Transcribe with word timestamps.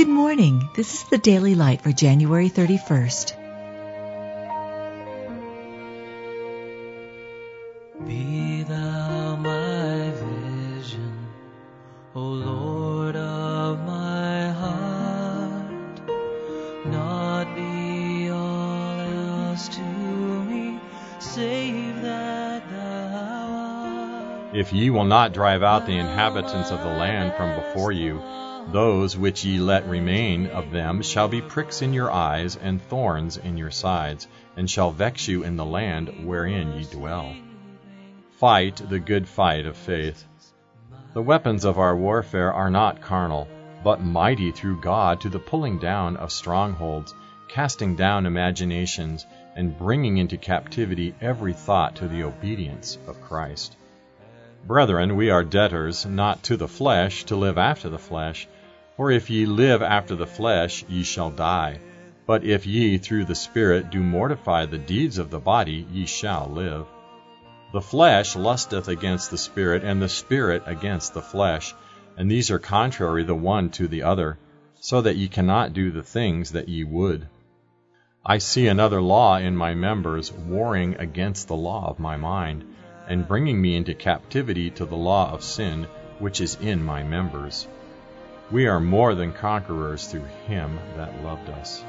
Good 0.00 0.08
morning. 0.08 0.66
This 0.74 0.94
is 0.94 1.04
the 1.10 1.18
Daily 1.18 1.54
Light 1.54 1.82
for 1.82 1.92
January 1.92 2.48
31st. 2.48 3.36
Be 8.06 8.62
thou 8.62 9.36
my 9.36 10.10
vision, 10.22 11.26
O 12.14 12.22
Lord 12.22 13.14
of 13.14 13.80
my 13.80 14.48
heart, 14.52 16.00
not 16.86 17.54
be 17.54 18.30
all 18.30 19.00
else 19.00 19.68
to 19.68 19.82
me, 19.82 20.80
save. 21.18 21.89
If 24.52 24.72
ye 24.72 24.90
will 24.90 25.04
not 25.04 25.32
drive 25.32 25.62
out 25.62 25.86
the 25.86 25.96
inhabitants 25.96 26.72
of 26.72 26.82
the 26.82 26.88
land 26.88 27.34
from 27.34 27.54
before 27.54 27.92
you, 27.92 28.20
those 28.72 29.16
which 29.16 29.44
ye 29.44 29.60
let 29.60 29.88
remain 29.88 30.48
of 30.48 30.72
them 30.72 31.02
shall 31.02 31.28
be 31.28 31.40
pricks 31.40 31.82
in 31.82 31.92
your 31.92 32.10
eyes 32.10 32.56
and 32.56 32.82
thorns 32.82 33.36
in 33.36 33.56
your 33.56 33.70
sides, 33.70 34.26
and 34.56 34.68
shall 34.68 34.90
vex 34.90 35.28
you 35.28 35.44
in 35.44 35.54
the 35.54 35.64
land 35.64 36.26
wherein 36.26 36.72
ye 36.72 36.84
dwell. 36.84 37.32
Fight 38.38 38.82
the 38.88 38.98
good 38.98 39.28
fight 39.28 39.66
of 39.66 39.76
faith. 39.76 40.24
The 41.14 41.22
weapons 41.22 41.64
of 41.64 41.78
our 41.78 41.96
warfare 41.96 42.52
are 42.52 42.70
not 42.70 43.00
carnal, 43.00 43.46
but 43.84 44.02
mighty 44.02 44.50
through 44.50 44.80
God 44.80 45.20
to 45.20 45.28
the 45.28 45.38
pulling 45.38 45.78
down 45.78 46.16
of 46.16 46.32
strongholds, 46.32 47.14
casting 47.48 47.94
down 47.94 48.26
imaginations, 48.26 49.26
and 49.54 49.78
bringing 49.78 50.18
into 50.18 50.36
captivity 50.36 51.14
every 51.20 51.52
thought 51.52 51.94
to 51.96 52.08
the 52.08 52.24
obedience 52.24 52.98
of 53.06 53.20
Christ. 53.20 53.76
Brethren, 54.66 55.16
we 55.16 55.30
are 55.30 55.42
debtors, 55.42 56.04
not 56.04 56.42
to 56.44 56.56
the 56.56 56.68
flesh, 56.68 57.24
to 57.24 57.36
live 57.36 57.58
after 57.58 57.88
the 57.88 57.98
flesh. 57.98 58.46
For 58.96 59.10
if 59.10 59.30
ye 59.30 59.46
live 59.46 59.82
after 59.82 60.14
the 60.14 60.26
flesh, 60.26 60.84
ye 60.88 61.02
shall 61.02 61.30
die. 61.30 61.80
But 62.26 62.44
if 62.44 62.66
ye 62.66 62.98
through 62.98 63.24
the 63.24 63.34
Spirit 63.34 63.90
do 63.90 64.02
mortify 64.02 64.66
the 64.66 64.78
deeds 64.78 65.18
of 65.18 65.30
the 65.30 65.40
body, 65.40 65.86
ye 65.90 66.06
shall 66.06 66.50
live. 66.52 66.86
The 67.72 67.80
flesh 67.80 68.36
lusteth 68.36 68.88
against 68.88 69.30
the 69.30 69.38
Spirit, 69.38 69.82
and 69.82 70.02
the 70.02 70.08
Spirit 70.08 70.62
against 70.66 71.14
the 71.14 71.22
flesh, 71.22 71.74
and 72.16 72.30
these 72.30 72.50
are 72.50 72.58
contrary 72.58 73.24
the 73.24 73.34
one 73.34 73.70
to 73.70 73.88
the 73.88 74.02
other, 74.02 74.38
so 74.78 75.00
that 75.00 75.16
ye 75.16 75.28
cannot 75.28 75.72
do 75.72 75.90
the 75.90 76.02
things 76.02 76.52
that 76.52 76.68
ye 76.68 76.84
would. 76.84 77.26
I 78.26 78.38
see 78.38 78.66
another 78.66 79.00
law 79.00 79.38
in 79.38 79.56
my 79.56 79.74
members, 79.74 80.30
warring 80.30 80.96
against 80.96 81.48
the 81.48 81.56
law 81.56 81.88
of 81.88 81.98
my 81.98 82.18
mind, 82.18 82.64
and 83.10 83.26
bringing 83.26 83.60
me 83.60 83.74
into 83.74 83.92
captivity 83.92 84.70
to 84.70 84.86
the 84.86 84.96
law 84.96 85.32
of 85.32 85.42
sin, 85.42 85.88
which 86.20 86.40
is 86.40 86.56
in 86.60 86.82
my 86.82 87.02
members. 87.02 87.66
We 88.52 88.68
are 88.68 88.78
more 88.80 89.16
than 89.16 89.32
conquerors 89.32 90.06
through 90.06 90.28
him 90.46 90.78
that 90.96 91.22
loved 91.24 91.50
us. 91.50 91.84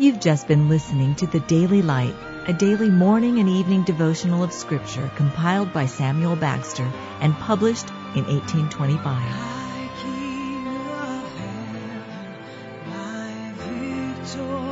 You've 0.00 0.18
just 0.18 0.48
been 0.48 0.68
listening 0.68 1.14
to 1.16 1.28
the 1.28 1.38
Daily 1.38 1.82
Light, 1.82 2.16
a 2.48 2.52
daily 2.52 2.90
morning 2.90 3.38
and 3.38 3.48
evening 3.48 3.84
devotional 3.84 4.42
of 4.42 4.52
Scripture 4.52 5.08
compiled 5.14 5.72
by 5.72 5.86
Samuel 5.86 6.36
Bagster 6.36 6.90
and 7.20 7.32
published 7.34 7.88
in 8.16 8.24
1825. 8.24 9.04
My 12.88 14.71